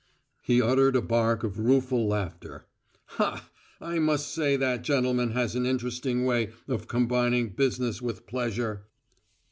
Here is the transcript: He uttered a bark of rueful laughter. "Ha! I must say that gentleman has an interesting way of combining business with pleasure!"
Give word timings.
He 0.41 0.63
uttered 0.63 0.95
a 0.95 1.01
bark 1.03 1.43
of 1.43 1.59
rueful 1.59 2.07
laughter. 2.07 2.65
"Ha! 3.05 3.47
I 3.79 3.99
must 3.99 4.33
say 4.33 4.57
that 4.57 4.81
gentleman 4.83 5.29
has 5.33 5.53
an 5.55 5.67
interesting 5.67 6.25
way 6.25 6.53
of 6.67 6.87
combining 6.87 7.49
business 7.49 8.01
with 8.01 8.25
pleasure!" 8.25 8.87